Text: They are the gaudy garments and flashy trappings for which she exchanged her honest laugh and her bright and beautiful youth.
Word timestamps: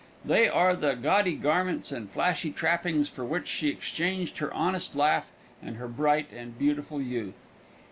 They 0.25 0.49
are 0.49 0.75
the 0.75 0.95
gaudy 0.95 1.35
garments 1.35 1.91
and 1.91 2.09
flashy 2.09 2.49
trappings 2.49 3.07
for 3.07 3.23
which 3.23 3.47
she 3.47 3.69
exchanged 3.69 4.39
her 4.39 4.51
honest 4.51 4.95
laugh 4.95 5.31
and 5.61 5.75
her 5.75 5.87
bright 5.87 6.31
and 6.33 6.57
beautiful 6.57 6.99
youth. 6.99 7.45